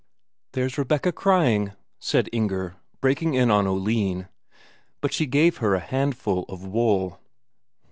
[0.53, 4.29] "There's Rebecca crying," said Inger, breaking in on Oline.
[4.99, 7.19] But she gave her a handful of wool.